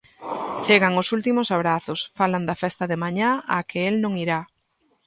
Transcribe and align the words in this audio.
Chegan 0.65 0.93
os 1.01 1.07
últimos 1.17 1.47
abrazos, 1.55 1.99
falan 2.19 2.43
da 2.49 2.59
festa 2.63 2.83
de 2.91 2.97
mañá 3.03 3.29
á 3.55 3.57
que 3.69 3.79
el 3.89 3.95
non 4.03 4.13
irá. 4.23 4.39